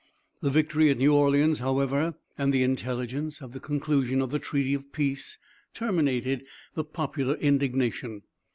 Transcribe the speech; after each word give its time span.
The 0.41 0.49
victory 0.49 0.89
at 0.89 0.97
New 0.97 1.13
Orleans, 1.13 1.59
however, 1.59 2.15
and 2.35 2.51
the 2.51 2.63
intelligence 2.63 3.39
of 3.39 3.53
the 3.53 3.59
conclusion 3.59 4.19
of 4.19 4.31
the 4.31 4.39
treaty 4.39 4.73
of 4.73 4.91
peace, 4.91 5.37
terminated 5.75 6.43
the 6.73 6.83
popular 6.83 7.35
indignation. 7.35 8.23